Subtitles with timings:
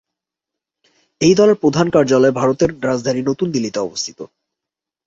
[1.21, 4.19] এই দলের প্রধান কার্যালয় ভারতের রাজধানী নতুন দিল্লিতে অবস্থিত।